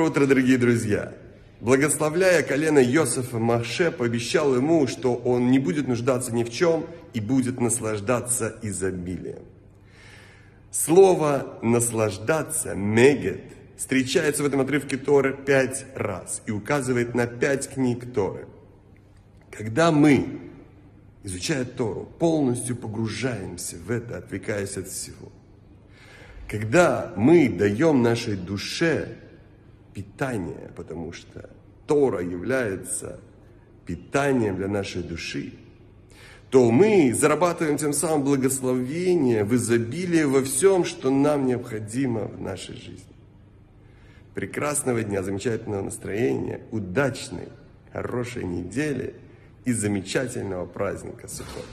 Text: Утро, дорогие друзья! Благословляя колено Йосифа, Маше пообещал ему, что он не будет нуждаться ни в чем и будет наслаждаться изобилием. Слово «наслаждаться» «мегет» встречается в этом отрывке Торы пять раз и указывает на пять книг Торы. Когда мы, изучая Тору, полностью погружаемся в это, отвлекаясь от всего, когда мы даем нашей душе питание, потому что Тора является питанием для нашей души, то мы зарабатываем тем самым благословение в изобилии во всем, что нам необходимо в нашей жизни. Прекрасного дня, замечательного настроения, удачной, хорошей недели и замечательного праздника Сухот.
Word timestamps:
Утро, 0.00 0.24
дорогие 0.26 0.56
друзья! 0.56 1.12
Благословляя 1.60 2.42
колено 2.42 2.78
Йосифа, 2.78 3.38
Маше 3.38 3.90
пообещал 3.90 4.56
ему, 4.56 4.86
что 4.86 5.14
он 5.14 5.50
не 5.50 5.58
будет 5.58 5.88
нуждаться 5.88 6.34
ни 6.34 6.42
в 6.42 6.50
чем 6.50 6.86
и 7.12 7.20
будет 7.20 7.60
наслаждаться 7.60 8.56
изобилием. 8.62 9.42
Слово 10.70 11.58
«наслаждаться» 11.60 12.74
«мегет» 12.74 13.42
встречается 13.76 14.42
в 14.42 14.46
этом 14.46 14.60
отрывке 14.62 14.96
Торы 14.96 15.36
пять 15.36 15.84
раз 15.94 16.42
и 16.46 16.50
указывает 16.50 17.14
на 17.14 17.26
пять 17.26 17.68
книг 17.68 18.10
Торы. 18.14 18.46
Когда 19.50 19.92
мы, 19.92 20.40
изучая 21.24 21.66
Тору, 21.66 22.10
полностью 22.18 22.74
погружаемся 22.74 23.76
в 23.76 23.90
это, 23.90 24.16
отвлекаясь 24.16 24.78
от 24.78 24.88
всего, 24.88 25.30
когда 26.48 27.12
мы 27.16 27.50
даем 27.50 28.02
нашей 28.02 28.36
душе 28.36 29.18
питание, 30.00 30.70
потому 30.76 31.12
что 31.12 31.50
Тора 31.86 32.22
является 32.22 33.20
питанием 33.84 34.56
для 34.56 34.68
нашей 34.68 35.02
души, 35.02 35.52
то 36.48 36.70
мы 36.70 37.12
зарабатываем 37.12 37.76
тем 37.76 37.92
самым 37.92 38.24
благословение 38.24 39.44
в 39.44 39.54
изобилии 39.54 40.24
во 40.24 40.42
всем, 40.42 40.84
что 40.84 41.10
нам 41.10 41.46
необходимо 41.46 42.22
в 42.22 42.40
нашей 42.40 42.76
жизни. 42.76 43.14
Прекрасного 44.34 45.02
дня, 45.02 45.22
замечательного 45.22 45.82
настроения, 45.82 46.62
удачной, 46.70 47.48
хорошей 47.92 48.44
недели 48.44 49.14
и 49.66 49.72
замечательного 49.72 50.64
праздника 50.64 51.28
Сухот. 51.28 51.66